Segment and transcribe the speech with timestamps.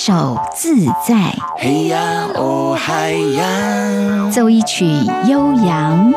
[0.00, 0.72] 手自
[1.06, 3.16] 在，嘿呀呀，哦嗨
[4.30, 4.86] 奏一曲
[5.28, 6.12] 悠扬，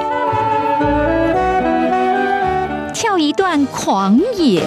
[2.94, 4.62] 跳一段狂野，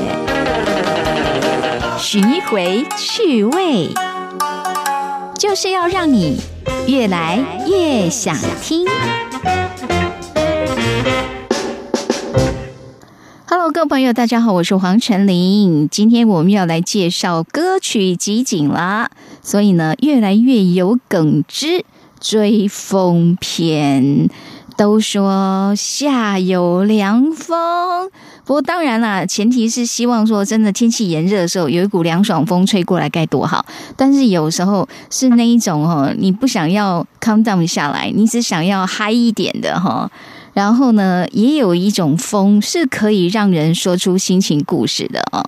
[1.96, 3.88] 寻一回趣味，
[5.38, 6.40] 就是要让你
[6.88, 7.38] 越来
[7.68, 8.84] 越想听。
[13.56, 15.88] Hello，各位朋友，大家好，我是黄晨林。
[15.88, 19.08] 今天我们要来介绍歌曲集锦啦，
[19.42, 21.84] 所以呢，越来越有梗之
[22.20, 24.28] 追风篇。
[24.76, 28.10] 都说夏有凉风，
[28.44, 33.64] 不过当然啦，前提是希望说，真的天气炎热的时候，有一股凉爽风吹过来，该多好。
[33.96, 40.10] 但是有时候是那一种哦，你不想要 calm down 下来，你只想要嗨一点的哈。
[40.54, 45.44] 然后呢，也有一种风是可以让人说出心情故事的哦。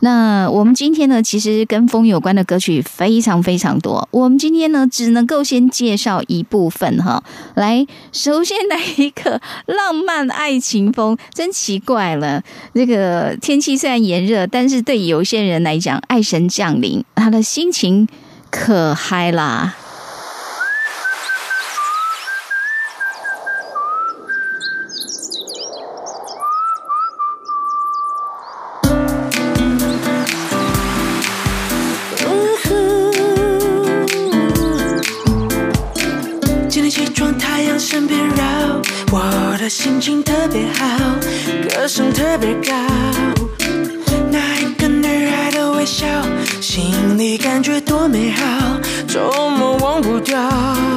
[0.00, 4.08] 那我们今天呢，其实跟风有关的歌曲非常非常多。
[4.12, 7.22] 我们今天呢，只能够先介绍一部分哈。
[7.56, 12.42] 来，首先来一个浪漫爱情风，真奇怪了。
[12.74, 18.06] 这个天气虽然炎热，但是对有些人来讲，爱神降临，他的心情
[18.50, 19.74] 可嗨啦。
[39.68, 40.98] 心情特别好，
[41.76, 42.72] 歌声特别高，
[44.30, 46.06] 那一个女孩的微笑，
[46.62, 48.42] 心里感觉多美好，
[49.06, 50.87] 怎么忘不掉。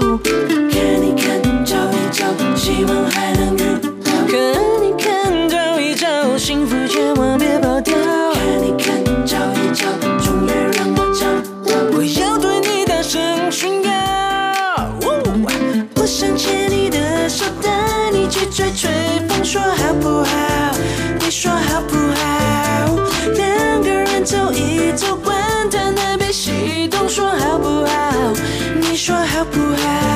[29.42, 30.11] aku harus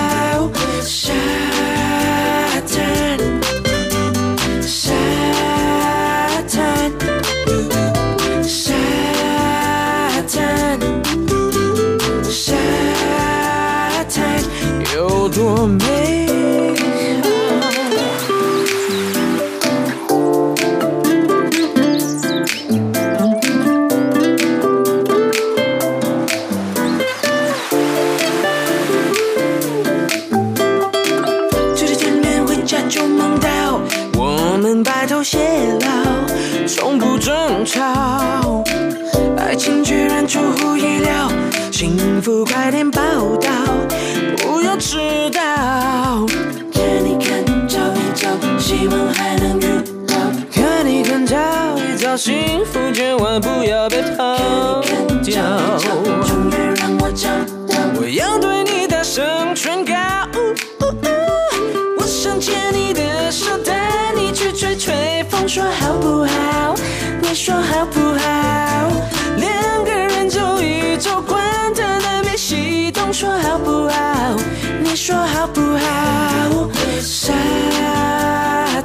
[73.16, 74.36] 说好不好？
[74.84, 76.70] 你说好不好？
[77.00, 77.31] 沙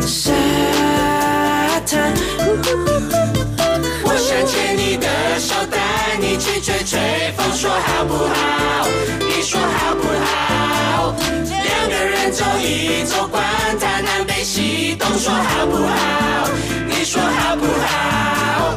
[0.02, 0.34] 沙
[1.86, 2.12] 滩。
[4.04, 5.06] 我想牵你的
[5.38, 8.88] 手，带你去吹吹风，说好不好？
[9.20, 11.14] 你说好不好？
[11.48, 13.40] 两个人走一走，管
[13.78, 13.93] 他。
[15.12, 15.92] 你说好不好？
[16.86, 18.72] 你说好不好？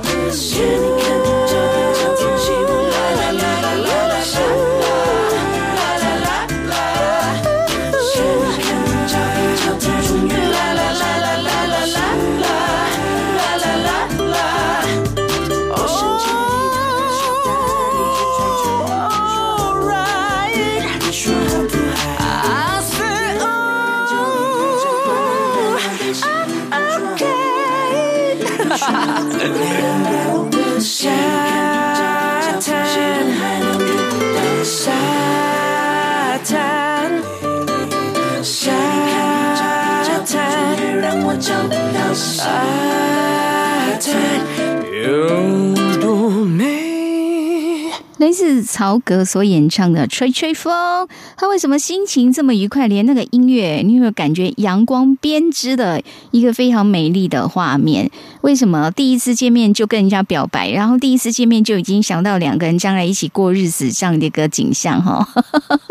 [48.34, 51.06] 是曹格所演唱的《吹吹风》，
[51.38, 52.88] 他为什么心情这么愉快？
[52.88, 56.02] 连那个音乐，你有没有感觉阳光编织的
[56.32, 58.10] 一个非常美丽的画面？
[58.48, 65.28] 为什么第一次见面就跟人家表白，然后第一次见面就已经想到两个人将来一起过日子这样的一个景象哈？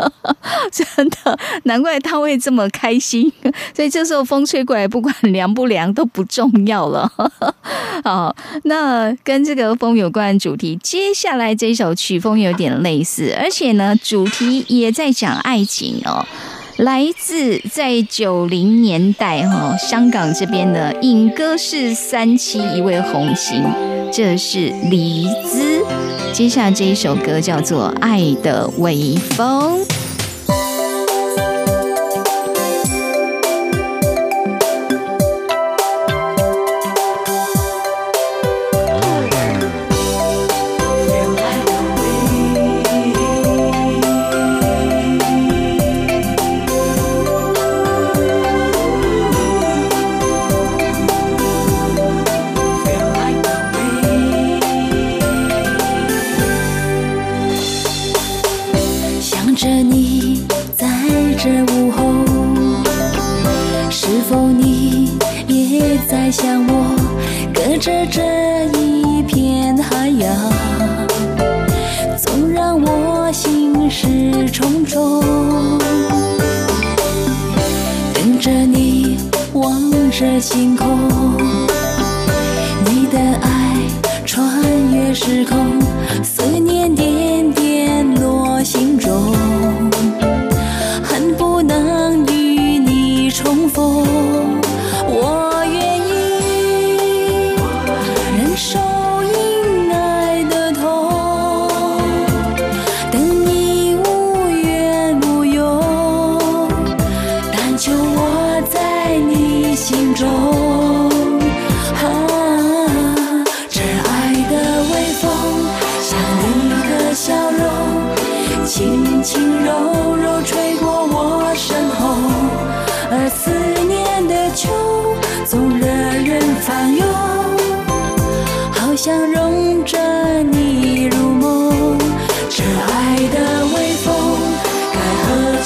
[0.73, 3.31] 真的难怪他会这么开心，
[3.75, 7.07] 所以这时候风吹过来，不管凉不凉都不重要了
[8.03, 8.33] 啊。
[8.65, 16.25] 那跟这个风有关主题，接下来这首曲风有点类似，而且呢，主题也在讲爱情哦。
[16.77, 23.63] 来自在九零年代哈香港这边的影歌是三期一位红星，
[24.13, 25.83] 这是黎姿。
[26.33, 29.79] 接下来这一首歌叫做《爱的微风》。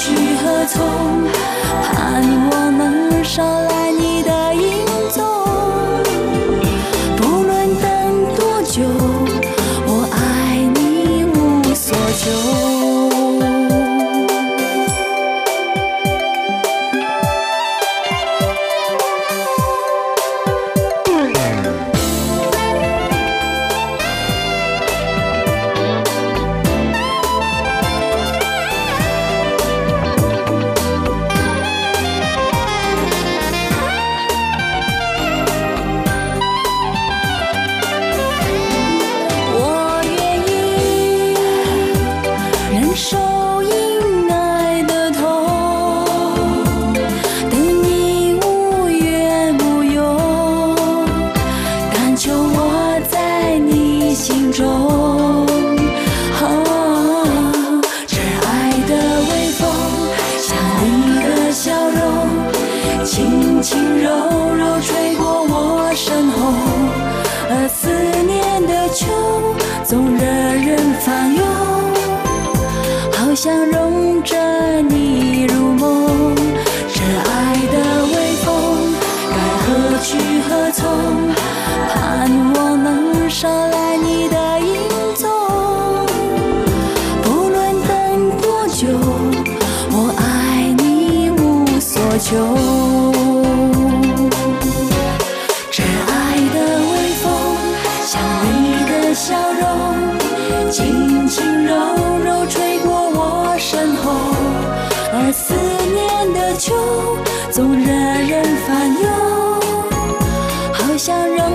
[0.04, 0.82] 去何从？
[1.84, 3.92] 怕你我能少来。
[3.92, 4.11] 你。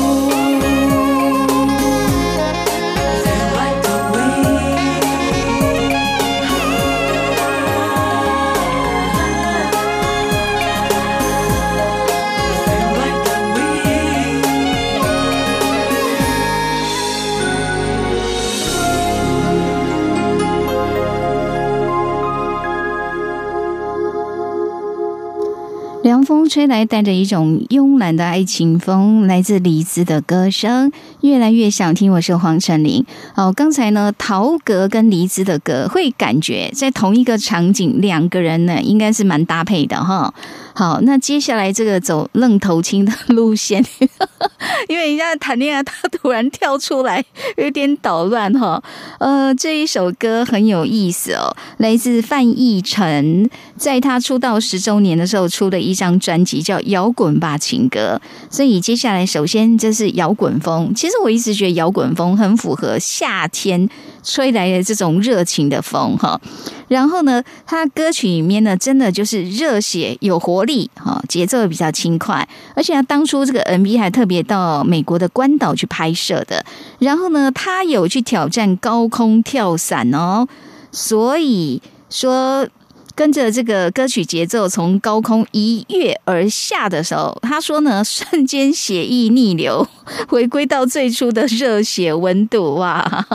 [26.52, 30.92] 吹来带着一种慵懒的爱情风，来自李子的歌声，
[31.22, 32.12] 越来越想听。
[32.12, 33.06] 我是黄成林。
[33.34, 40.34] 哦，刚才呢，陶格跟李子的歌，会感觉在同一个场景，两个人呢，应该是蛮搭配的哈。
[40.74, 43.84] 好，那接下来这个走愣头青的路线，
[44.88, 47.22] 因为人家谈恋爱，他突然跳出来，
[47.56, 48.82] 有点捣乱哈。
[49.18, 58.20] 呃，这一首歌很有意思哦，来自范逸臣，在他出道十周年的时候出的一张专辑叫《摇滚吧情歌》，
[58.54, 60.92] 所以接下来首先就是摇滚风。
[60.94, 63.88] 其实我一直觉得摇滚风很符合夏天。
[64.22, 66.40] 吹来的这种热情的风哈，
[66.88, 76.64] 然后呢，他歌曲里面呢，真的就是热血有活力哈，节奏比较轻快，而且他当初这个 MV 还特别到美国的关岛去拍摄的，
[77.00, 80.46] 然后呢，他有去挑战高空跳伞哦，
[80.92, 82.66] 所以说
[83.16, 89.86] 跟着这个歌曲节奏从高空一跃而下的时候，他说呢，瞬间血意逆流，
[90.28, 93.26] 回归到最初的热血温度哇。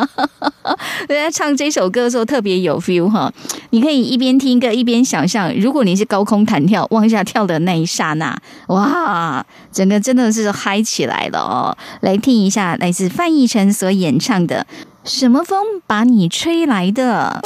[1.08, 3.32] 人 家唱这首歌的时候特别有 feel 哈，
[3.70, 8.36] 你可以一边听歌一边想象，如果你是高空弹跳往下跳的那一刹那，
[8.68, 11.78] 哇，整个真的是嗨起来了哦！
[12.02, 14.66] 来听一下来自范逸臣所演唱的
[15.10, 17.42] 《什么风把你吹来的》。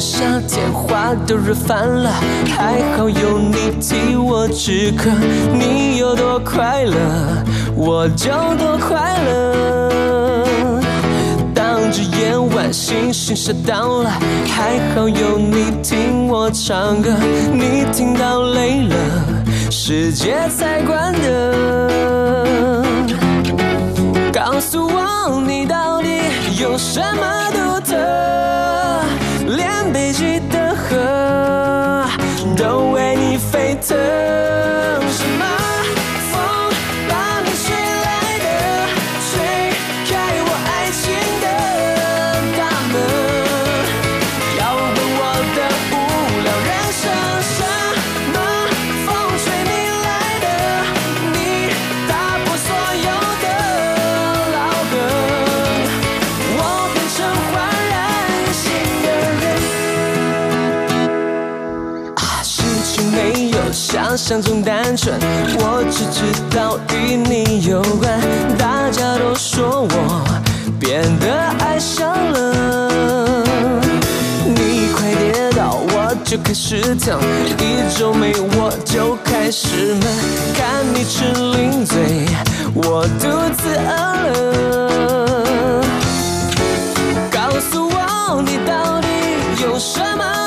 [0.00, 2.10] 夏天花都热烦了，
[2.56, 5.10] 还好有你替我止渴。
[5.52, 6.96] 你有多快乐，
[7.76, 10.80] 我就多快乐。
[11.54, 14.10] 当这夜晚星星下到了，
[14.46, 17.14] 还好有你听我唱歌。
[17.52, 18.96] 你听到累了，
[19.70, 21.20] 世界才关灯。
[24.32, 26.08] 告诉我，你到底
[26.58, 27.89] 有什么独特？
[33.90, 34.29] turn
[64.32, 65.12] 想中单纯，
[65.58, 68.20] 我只知道与你有关。
[68.56, 70.24] 大家都说我
[70.78, 73.42] 变得爱上了，
[74.46, 77.18] 你快跌倒我就开始疼，
[77.58, 80.04] 一皱眉我就开始闷，
[80.54, 82.24] 看你吃零嘴，
[82.72, 85.84] 我肚子饿了。
[87.32, 90.39] 告诉我你到底有什么？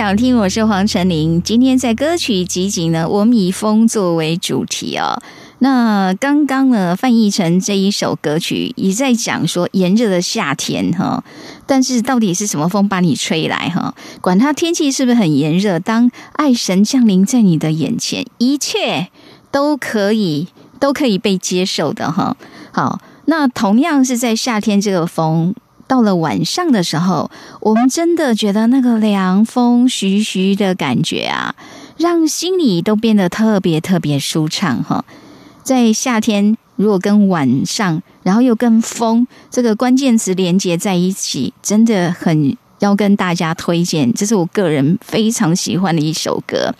[0.00, 1.42] 想听，我是黄晨林。
[1.42, 5.20] 今天在歌曲集锦呢，我们以风作为主题哦。
[5.58, 11.24] 那刚刚呢，翻译成这一首歌曲也在讲说炎热的夏天哈，
[11.66, 13.92] 但是到底是什么风把你吹来哈？
[14.20, 19.08] 管它天气是不是很炎热，当爱神降临在你的眼前，一切
[19.50, 20.46] 都可以，
[20.78, 22.36] 都可以被接受的哈。
[22.70, 25.52] 好，那同样是在夏天，这个风。
[25.88, 27.30] 到了晚上的时候，
[27.62, 31.54] 我们真的觉得那个凉风徐徐的感觉啊，
[31.96, 35.02] 让心里都变得特别特别舒畅哈。
[35.64, 46.74] 在夏天，如果跟晚上，然后又跟风这个关键词连接在一起，真的很要跟大家推荐，这是我个人非常喜欢的一首歌。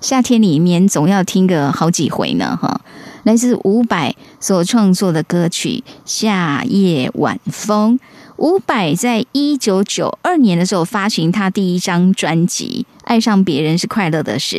[0.00, 2.80] 夏天里面总要听个好几回呢哈。
[3.24, 7.98] 来自伍佰所创作的歌曲《夏夜晚风》。
[8.42, 14.56] 伍佰在一九九二年的时候发行他第一张专辑《爱上别人是快乐的事》，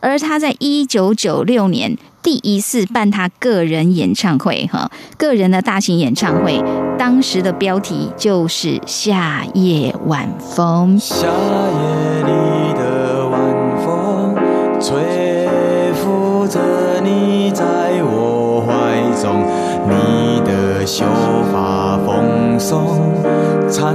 [0.00, 6.58] 而他在一九九六年第一次办他个人演唱会，哈，个人的大型演唱会，
[6.98, 10.98] 当时的标题就是《夏夜晚风》。
[10.98, 13.42] 夏夜里的晚
[13.84, 14.34] 风，
[14.80, 15.46] 吹
[15.92, 19.44] 拂着你在我怀中，
[19.86, 21.04] 你的秀
[21.52, 23.15] 发蓬松。
[23.68, 23.94] 缠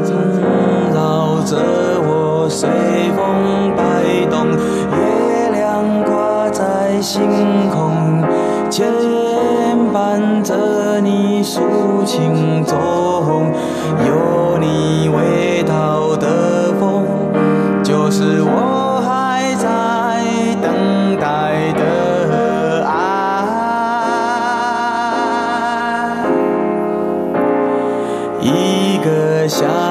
[0.94, 1.56] 绕着
[2.02, 2.68] 我，随
[3.16, 4.52] 风摆动；
[4.98, 7.22] 月亮挂在星
[7.70, 8.22] 空，
[8.70, 8.92] 牵
[9.94, 13.21] 绊着你，抒情衷。
[29.62, 29.91] shine.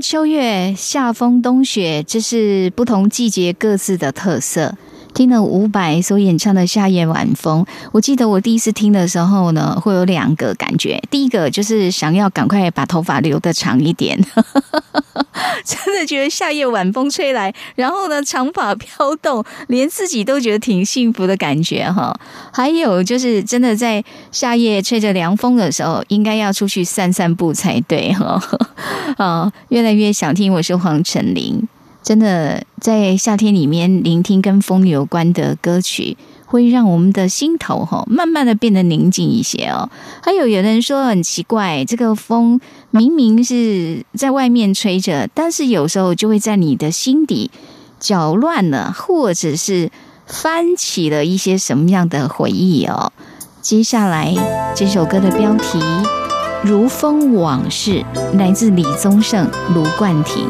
[0.00, 4.74] 秋月、夏风、冬雪，这是不同季节各自的特色。
[5.14, 11.00] 听了伍佰所演唱的《夏夜晚风》，我记得我第一次听的时候呢，会有两个感觉。
[11.10, 14.18] 第一个就是想要赶快把头发留的长一点。
[15.64, 22.18] 真的觉得夏夜晚风吹来，然后呢，长发飘动，连自己都觉得挺幸福的感觉哈。
[22.52, 28.40] 还有就是，真的在夏夜吹着凉风的时候，应该要出去散散步才对哈。
[29.16, 31.66] 啊， 越来越想听我是黄成林，
[32.02, 36.16] 真的在夏天里面聆听跟风有关的歌曲。
[36.46, 39.88] 会让我们的心头哈慢慢的变得宁静一些哦。
[40.22, 47.50] 还有，有的人说很奇怪，这个风明明是在外面吹着，但是有时候就会在你的心底
[47.98, 49.90] 搅乱了，或者是
[50.26, 53.12] 翻起了一些什么样的回忆哦。
[53.62, 54.34] 接下来
[54.76, 55.78] 这首歌的标题
[56.62, 58.04] 《如风往事》，
[58.36, 60.48] 来自李宗盛、卢冠廷。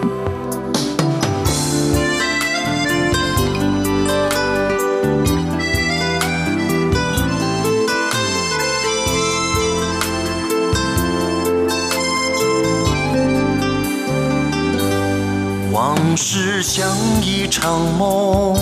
[15.75, 16.87] 往事像
[17.21, 18.55] 一场梦，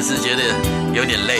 [0.00, 0.42] 是觉得
[0.94, 1.38] 有点累，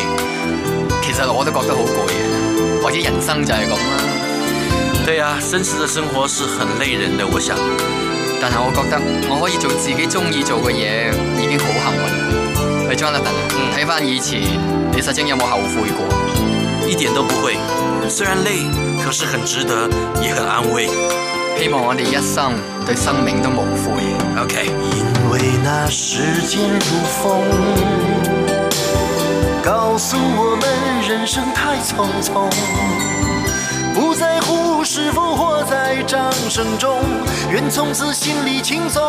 [1.01, 5.05] 其实我都觉得好攰，瘾，而且养生系咁啦。
[5.07, 7.57] 对啊，真实的生活是很累人的，我想。
[8.41, 8.99] 但系我觉得
[9.31, 11.11] 我可以做自己中意做嘅嘢，
[11.43, 12.91] 已经好幸运。
[12.91, 13.29] 系张乐文，
[13.77, 14.41] 睇翻以前，
[14.93, 16.03] 你曾经有冇后悔过？
[16.89, 17.55] 一点都不会。
[18.09, 18.63] 虽然累，
[19.05, 19.89] 可是很值得，
[20.21, 20.87] 也很安慰。
[21.59, 22.53] 希望我哋一生
[22.87, 23.95] 对生命都无悔。
[24.43, 24.67] OK。
[24.67, 28.18] 因为那时间如风。
[29.69, 32.49] 告诉我们，人生太匆匆，
[33.93, 36.99] 不在乎是否活在掌声中，
[37.53, 39.03] 愿从此心里轻松。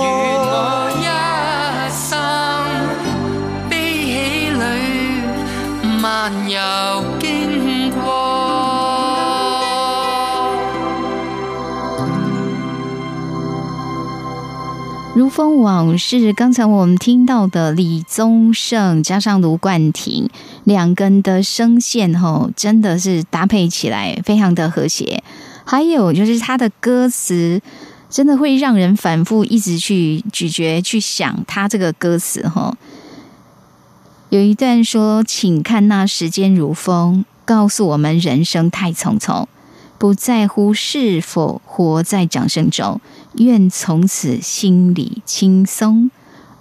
[15.13, 16.31] 如风往事。
[16.33, 20.29] 刚才我们听到的李宗盛加上卢冠廷
[20.63, 25.21] 两人的声线，吼，真的是搭配起来非常的和谐。
[25.71, 27.61] 还有就是他的歌词，
[28.09, 32.41] 真的会让人反复一直去咀嚼、去想他这个歌词。
[32.47, 32.75] 哈，
[34.29, 39.45] 有一段说：“请看那时间如风，告诉我们人生太匆匆，
[39.99, 42.99] 不在乎是否活在掌声中，
[43.35, 46.09] 愿从此心里轻松。”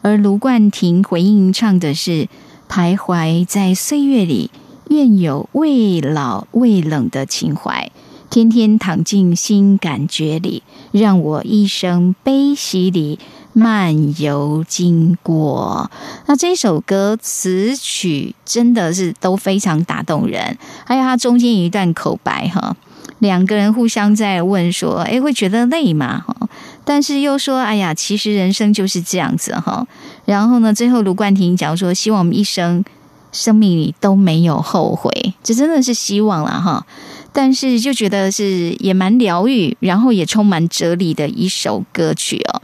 [0.02, 2.28] 而卢冠廷回应唱的是
[2.68, 4.50] ：“徘徊在岁月里，
[4.90, 7.90] 愿有未老未冷的情怀。”
[8.30, 10.62] 天天躺进新感觉里，
[10.92, 13.18] 让我一生悲喜里
[13.54, 15.90] 漫游经过。
[16.26, 22.76] 那这首歌词曲真的是都非常打动人，还有它中间一段口白哈，
[23.20, 26.36] 两个人互相在问说：“诶，会觉得累吗？”哈，
[26.84, 29.86] 但是又说：“哎呀，其实人生就是这样子哈。”
[30.26, 32.84] 然后呢，最后卢冠廷讲说：“希望一生
[33.32, 35.10] 生命里都没有后悔。”
[35.42, 36.84] 这真的是希望了哈。
[37.32, 42.62] 但是就觉得是也蛮疗愈，然后也充满哲理的一首歌曲哦。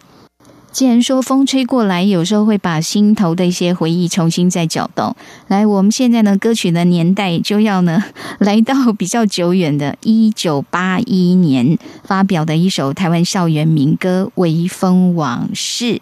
[0.73, 5.15] 既然说风吹过来，有时候会把心头的一些回忆重新再搅动。
[5.47, 8.03] 来，我们现在呢，歌曲的年代就要呢
[8.41, 15.95] 来到比较久远的1981年发表的一首台湾校园民歌《微风往事》。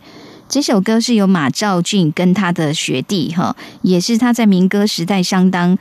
[0.48, 5.76] 这首歌是由马兆俊跟他的学弟哈，也是他在民歌时代相当。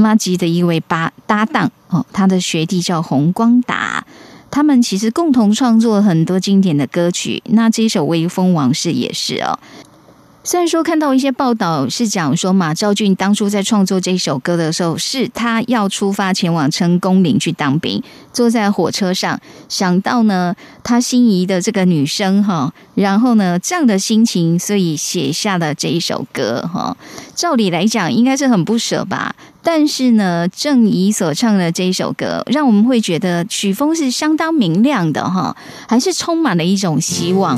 [0.00, 4.06] 妈吉的一位搭搭档哦，他的学弟叫洪光达，
[4.48, 9.58] 他们其实共同创作了很多经典的歌曲，那这首《微风往事》也是哦。
[10.50, 26.96] 虽然说看到一些报道是讲说马兆俊当初在创作这首歌的时候，是他要出发前往成功岭去当兵，坐在火车上想到呢他心仪的这个女生哈，然后呢这样的心情，所以写下了这一首歌哈。
[27.34, 35.54] 照理来讲应该是很不舍吧，但是呢郑怡所唱的这一首歌，让我们会觉得曲风是相当明亮的哈，
[35.86, 37.54] 还是充满了一种希望。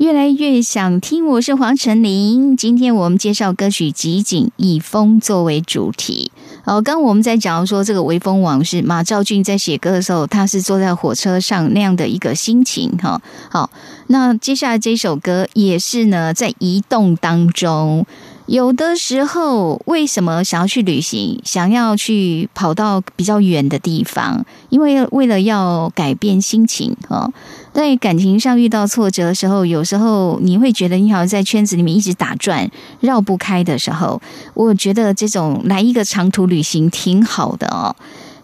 [0.00, 2.56] 越来越想听，我是黄晨玲。
[2.56, 6.32] 今天我们介绍歌曲《集景》，以风作为主题。
[6.64, 12.90] 哦，刚我们在讲说这个微风往事，马兆骏在写歌的时候，他是坐在火车上那样的一个心情。
[13.00, 13.70] 哈，好，
[14.08, 18.04] 那接下来这首歌也是呢，在移动当中，
[18.46, 26.96] 有的时候为什么想要去旅行，想要去跑到比较远的地方，因为为了要改变心情。
[27.08, 27.30] 哈。
[27.74, 34.22] 在感情上遇到挫折的时候，有时候你会觉得你好像在圈子里面一直打转，绕不开的时候，
[34.54, 37.94] 我觉得这种来一个长途旅行挺好的哦。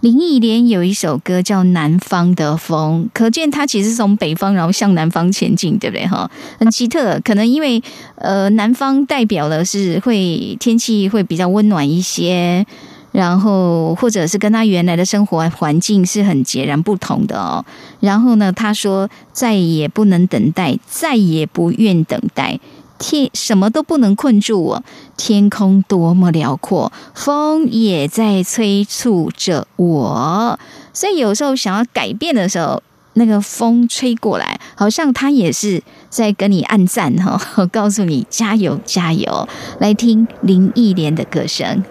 [0.00, 6.04] 林忆莲有一首歌叫《南方的风》，可见他其实是从北方然后向南方前进，对不对？
[6.08, 7.80] 哈，很奇特，可能因为
[8.16, 12.66] 呃，南方代表的是会天气会比较温暖一些。
[13.12, 17.64] 然后，或者是跟他原来的生活环境是很截然不同的哦。
[18.00, 22.60] 然后呢，他说：“再也不能等待，再也不愿等待。
[22.98, 24.84] 天，什么都不能困住我。
[25.16, 30.58] 天空多么辽阔，风也在催促着我。
[30.92, 32.80] 所以有时候想要改变的时候，
[33.14, 39.48] 那个风吹过来，好像他也是在跟你暗赞哈， 告诉你加油，加油！
[39.80, 41.82] 来听林忆莲的歌声。”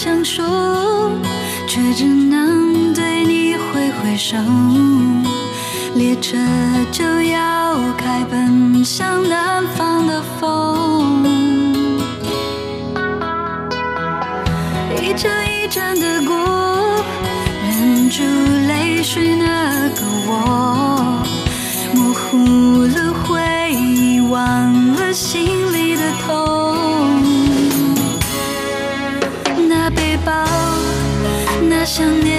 [0.00, 1.10] 想说，
[1.66, 4.36] 却只能对你挥挥手。
[5.96, 6.38] 列车
[6.92, 11.24] 就要开，奔向南方的风。
[15.02, 16.94] 一阵一阵的过，
[17.66, 18.22] 忍住
[18.68, 21.26] 泪水，那个我，
[21.94, 25.77] 模糊了回忆，忘了心里。
[30.28, 30.44] 抱，
[31.70, 32.37] 那想念。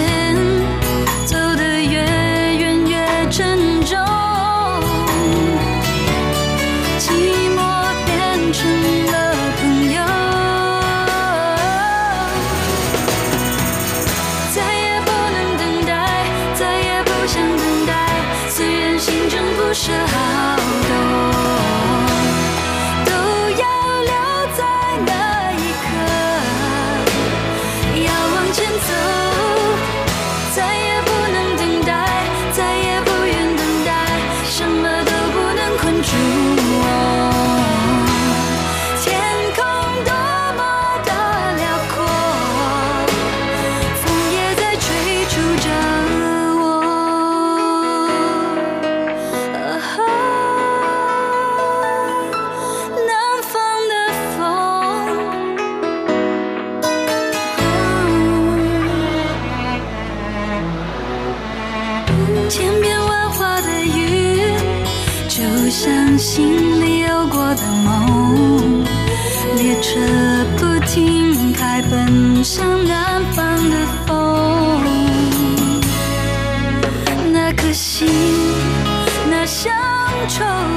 [80.42, 80.69] Oh.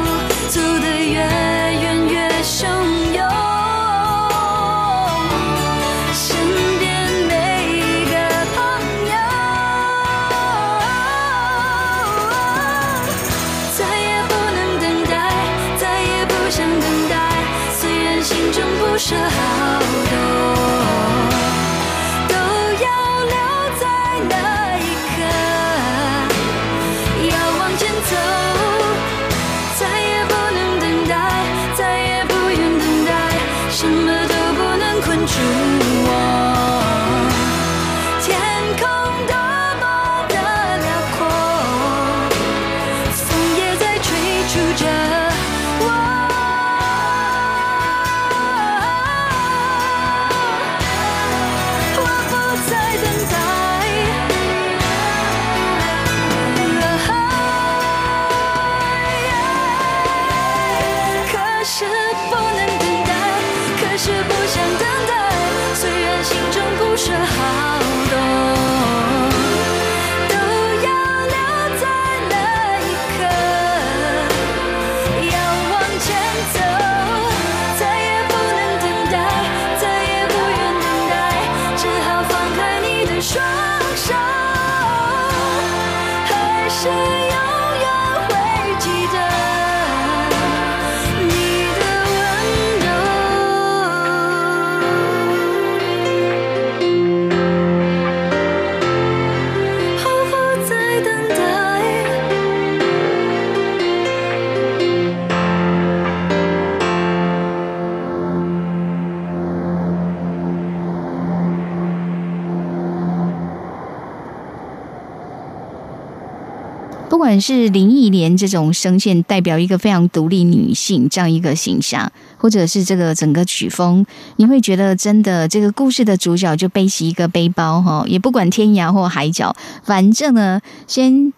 [117.23, 124.05] 不管是林忆莲这种声线代表一个非常独立女性这样一个形象，或者是这个整个曲风，
[124.39, 129.55] 你会觉得真的这个故事的主角就背起一个背包哈，也不管天涯或海角，
[129.85, 131.33] 反正呢先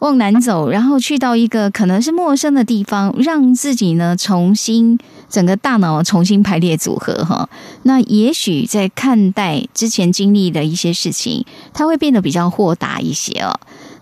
[0.00, 4.98] 往南走，然后去到一个可能是陌生的地方，让自己呢重新
[5.28, 7.50] 整个大脑重新排列组合哈。
[7.82, 13.52] 那也许在看待之前经历的一些事情，他会变得比较豁达一些哦。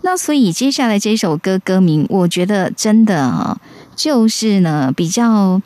[0.07, 3.59] 那所以接下来这首歌歌名，我觉得真的哈，
[3.97, 5.61] 就是呢比较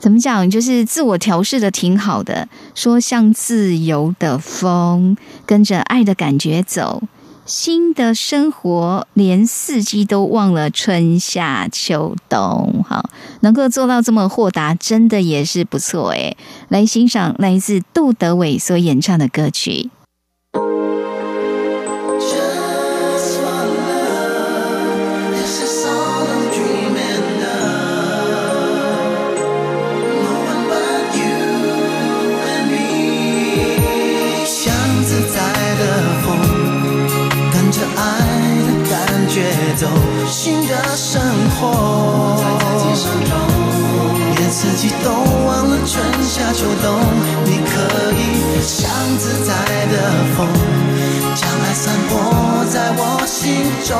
[0.00, 2.48] 怎么讲，就是自我调试的挺好的。
[2.74, 5.16] 说像自由的风，
[5.46, 7.00] 跟着爱的感觉走，
[7.44, 12.82] 新的生活连四季都忘了，春夏秋冬。
[12.88, 13.08] 哈，
[13.42, 16.36] 能够做到这么豁达，真的也是不错诶。
[16.70, 19.90] 来欣赏来自杜德伟所演唱的歌曲。
[39.76, 39.86] 走
[40.26, 41.20] 新的生
[41.50, 41.74] 活，
[44.38, 45.10] 连四季都
[45.44, 46.98] 忘了春夏秋冬。
[47.44, 49.54] 你可以像自在
[49.92, 50.48] 的风，
[51.34, 53.94] 将爱散播在我心中。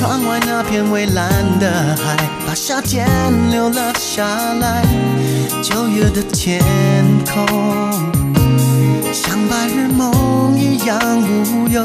[0.00, 1.28] 窗外那片蔚蓝
[1.58, 2.16] 的海，
[2.46, 3.06] 把夏天
[3.50, 4.24] 留了下
[4.54, 5.29] 来。
[5.62, 6.60] 九月的天
[7.26, 7.46] 空
[9.12, 11.82] 像白日梦一样无忧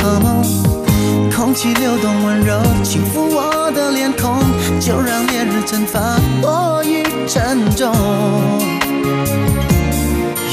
[0.00, 4.40] ，Come on，空气流动温柔，轻抚我的脸孔，
[4.80, 7.92] 就让烈日蒸发多一沉重。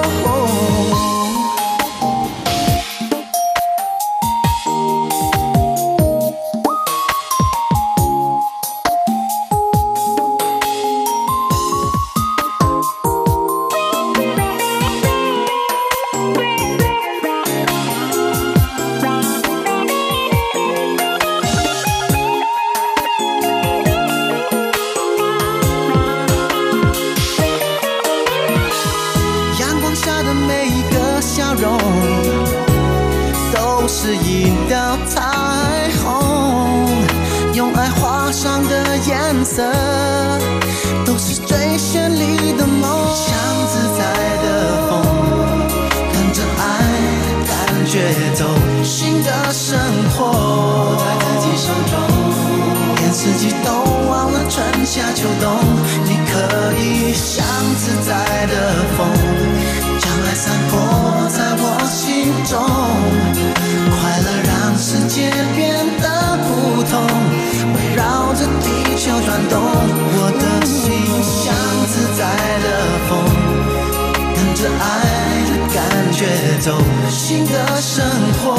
[76.61, 76.77] 走
[77.09, 78.53] 新的生活，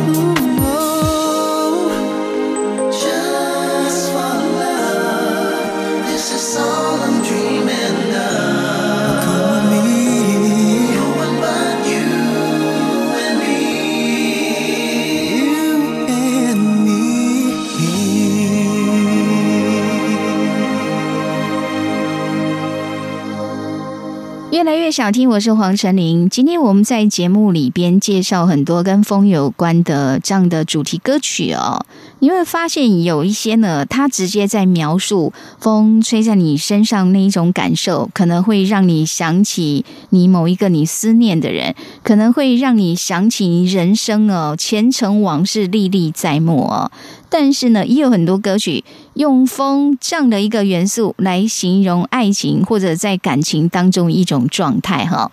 [24.63, 26.29] 越来越想听，我是黄晨林。
[26.31, 31.85] 今天我们在节目里边介绍很多跟风有关的这样的主题歌曲哦。
[32.23, 46.93] 你会发现有一些呢，它直接在描述风吹在你身上那一种感受，可能会让你想起你某一个你思念的人，可能会让你想起人生哦，前尘往事历历在目哦。
[47.29, 55.33] 但是呢，也有很多歌曲用风这样的一个元素来形容爱情，或者在感情当中一种状态哈。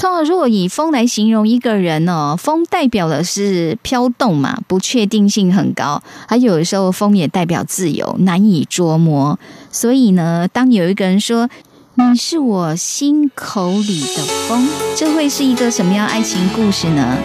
[0.00, 6.00] 通常如果以风来形容一个人哦，风代表的是飘动嘛，不确定性很高。
[6.28, 9.36] 还有的时候，风也代表自由，难以捉摸。
[9.72, 11.50] 所以呢，当有一个人说
[11.96, 17.18] “你是我心口里的风”，这会是一个什么样爱情故事呢？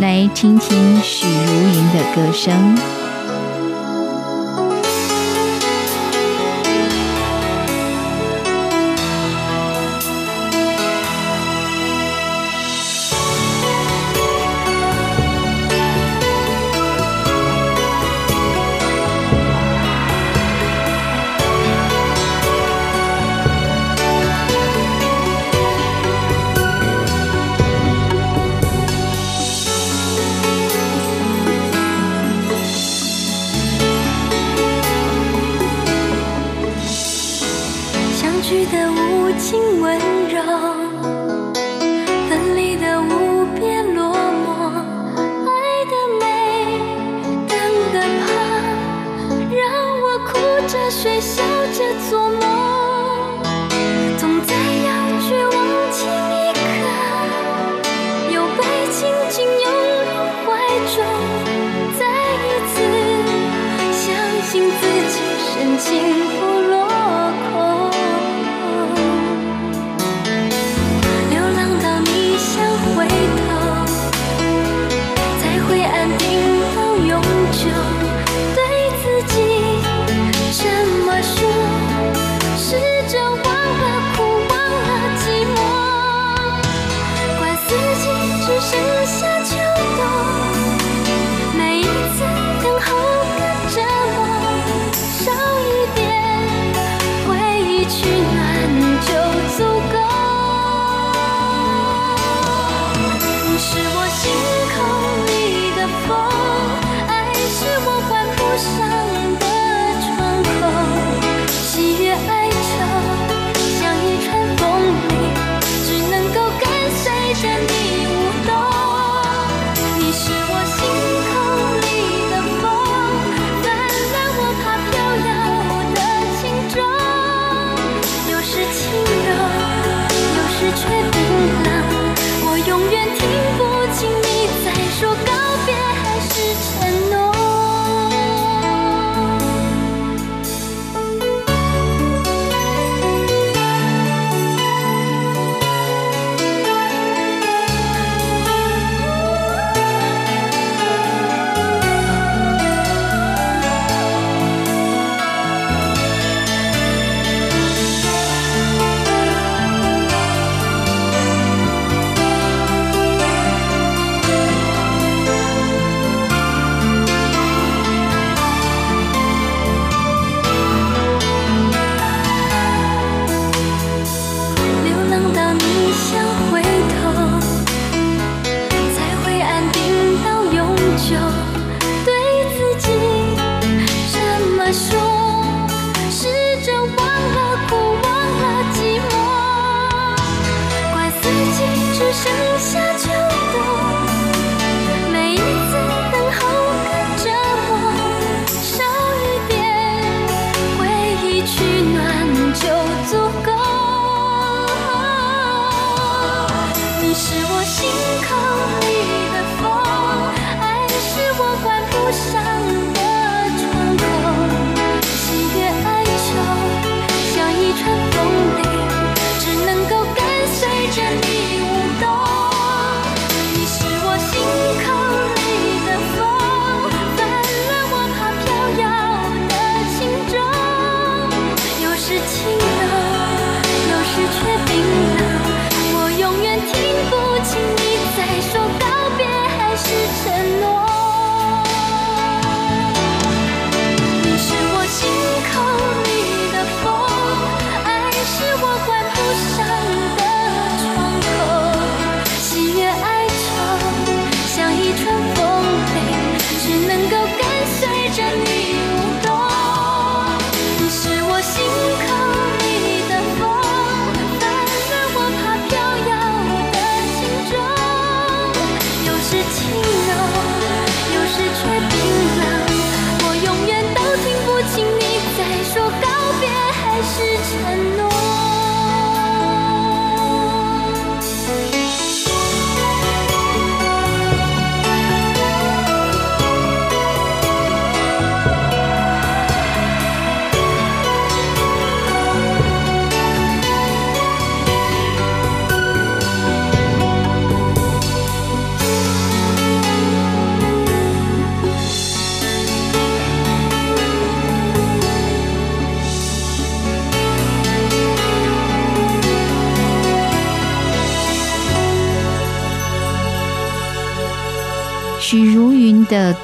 [0.00, 3.05] 来听听许茹芸的歌声。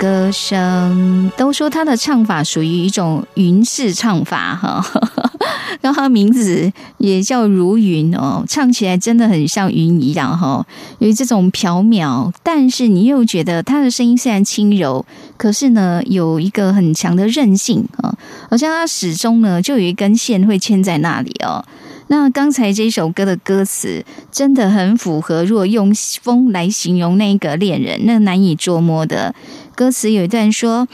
[0.03, 4.85] 歌声都说他的唱法属于一种云式唱法哈，
[5.81, 10.67] 然后他名字也叫如云哦，唱起来真的很像云一样哈，
[10.99, 18.13] 有这种缥缈，但是你又觉得他的声音虽然轻柔，可是呢有一个很强的韧性啊，
[18.51, 21.65] 好像他始终呢就有一根线会牵在那里哦。
[22.09, 25.91] 那刚才这首歌的歌词真的很符合，如果用
[26.21, 29.33] 风来形容那个恋人，那难以捉摸的。
[29.75, 30.87] 歌词有一段说：“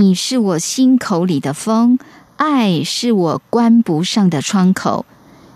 [0.00, 1.98] 你是我心口里的风，
[2.36, 5.04] 爱是我关不上的窗口，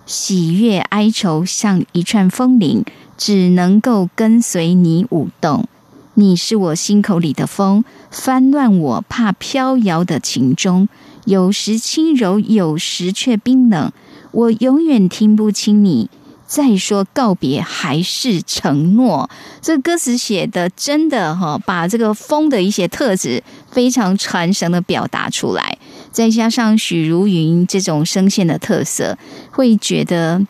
[0.04, 2.84] 喜悦哀愁像一串风铃，
[3.16, 5.68] 只能够跟随你舞动。
[6.14, 10.88] 你是我心口里的风，翻乱我怕飘摇的情钟，
[11.24, 13.92] 有时轻柔，有时却冰冷，
[14.32, 16.10] 我永远听不清你。”
[16.46, 19.28] 再说告别还是承诺，
[19.60, 25.76] 这歌词写的真的哈，把这个风的一些特质非常传神的表达出来，
[26.12, 29.18] 再加上许茹芸这种声线的特色，
[29.50, 30.46] 会觉得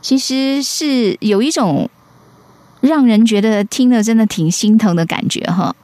[0.00, 1.90] 其实是有一种
[2.80, 5.74] 让人觉得听了真的挺心疼的感觉哈。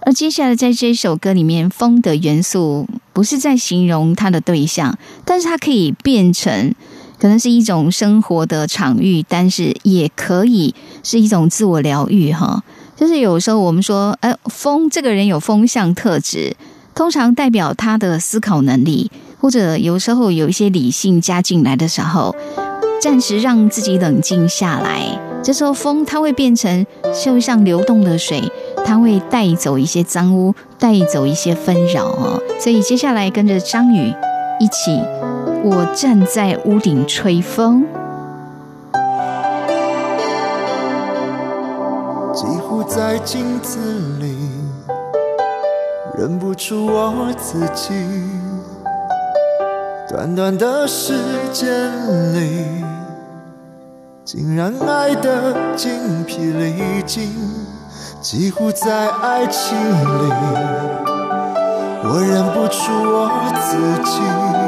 [0.00, 6.72] 而接下来在这首歌里面，风的元素不是在形容它的对象，但是它可以变成。
[7.18, 12.62] 可能是一种生活的场域，但是也可以是一种自我疗愈哈。
[12.96, 16.56] 就是有时候我们说，哎，风这个人有风向特质，
[16.94, 19.10] 通常代表他的思考能力，
[19.40, 22.34] 或者有时候有一些理性加进来的时候，
[23.02, 25.04] 暂时让自己冷静下来。
[25.42, 26.84] 这时候风它会变成
[27.24, 28.42] 就像流动的水，
[28.84, 32.40] 它会带走一些脏污，带走一些纷扰哦。
[32.60, 34.08] 所以接下来跟着张宇
[34.60, 35.00] 一起。
[35.64, 37.84] 我站在屋顶吹风，
[42.32, 43.78] 几乎在镜子
[44.20, 44.36] 里
[46.16, 47.90] 认不出我自己。
[50.08, 51.14] 短短的时
[51.52, 51.90] 间
[52.34, 52.64] 里，
[54.24, 57.30] 竟然爱得精疲力尽，
[58.20, 60.32] 几乎在爱情里，
[62.04, 63.28] 我认不出我
[63.60, 64.67] 自己。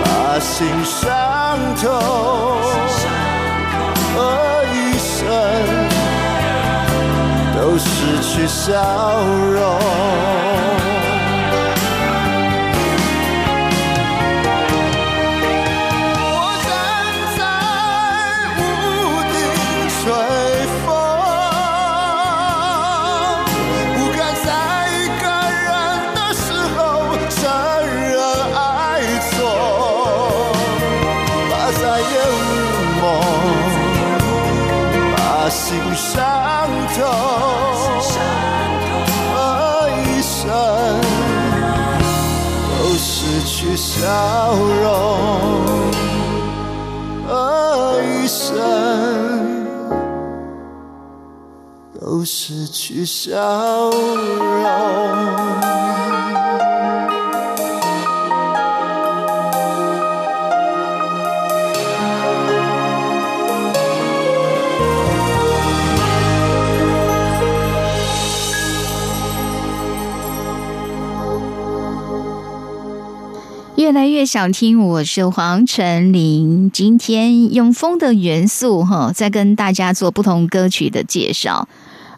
[0.00, 2.61] 梦，把心伤透。
[8.34, 8.72] 是笑
[9.52, 10.41] 容。
[43.76, 45.90] 笑容，
[47.26, 48.56] 而一生
[51.98, 53.34] 都失去笑
[53.94, 54.62] 容。
[73.92, 76.70] 越来越想听，我是黄晨林。
[76.70, 81.68] 今天用风的元素哈，在跟大家做不同歌曲的介绍。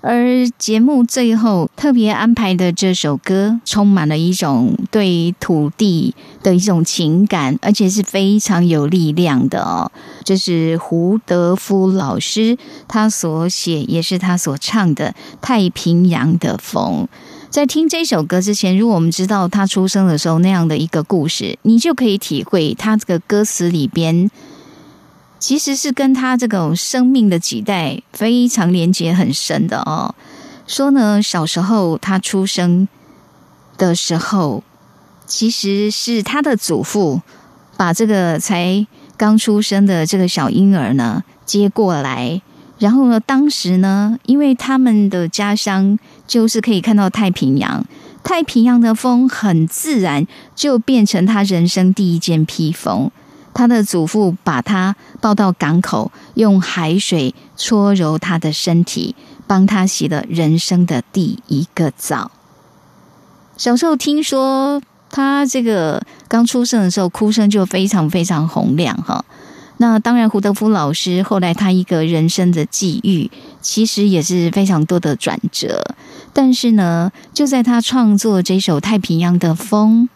[0.01, 6.15] 而节目最后特别安排的这首歌，充满了一种对土地
[6.45, 9.91] 的一种情感，而且是非常有力量的哦。
[10.23, 12.57] 这是胡德夫老师
[12.87, 15.09] 他所写，也是他所唱的
[15.43, 17.09] 《太平洋的风》。
[17.55, 24.29] 在听这首歌之前，如果我们知道他出生的时候那样的一个故事，你就可以体会他这个歌词里边
[25.39, 30.13] 其实是跟他这种生命的几代非常连接很深的哦。
[30.67, 32.89] 说呢，小时候他出生
[33.79, 34.65] 的时候，
[35.25, 37.23] 其实是他的祖父
[37.77, 38.85] 把这个才
[39.17, 42.43] 刚出生的这个小婴儿呢接过来，
[42.81, 45.97] 然后呢，当时呢，因为他们的家乡。
[46.27, 47.85] 就是可以看到太平洋，
[48.23, 53.11] 太平洋的风很自然就变成他人生第一件披风。
[53.53, 59.15] 他的祖父把他抱到港口，用海水搓揉他的身体，
[59.47, 62.33] 帮他洗了人生的第一个澡。
[63.57, 69.25] 小时候听说他这个刚出生的时候哭声就非常非常洪亮哈。
[69.77, 75.81] 那当然，胡德夫老师后来他一个人生的际遇，其实也是非常多的转折。
[76.35, 80.09] 但是呢，就在他创作这首《太平洋的风》，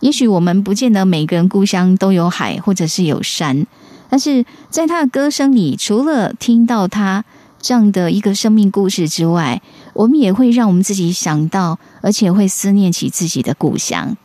[0.00, 3.64] 也许我们不见得每个人故乡都有海，或者是有山，
[4.10, 7.24] 但是在他的歌声里，除了听到他
[7.62, 9.62] 这样的一个生命故事之外，
[9.94, 14.16] 我们也会让我们自己想到，而且会思念起自己的故乡。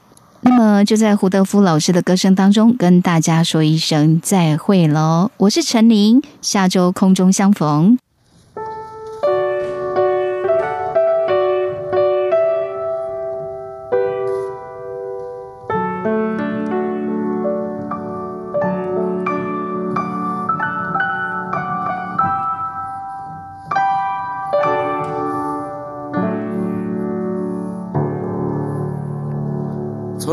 [0.41, 5.30] 那么，就在胡德夫老师的歌声当中，跟大家说一声再会喽！
[5.38, 7.99] 我是陈琳，下周空中相逢。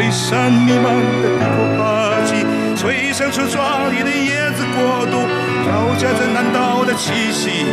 [0.00, 2.46] 吹散迷茫的低谷花季，
[2.76, 5.18] 吹生出壮丽的叶子国度，
[5.64, 7.66] 飘夹着南岛的气息，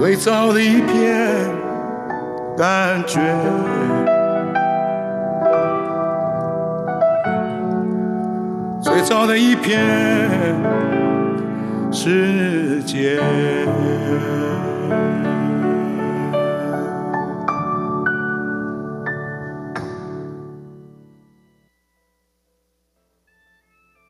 [0.00, 1.11] 最早的一片。
[9.22, 9.80] 我的一片
[11.92, 13.61] 世界。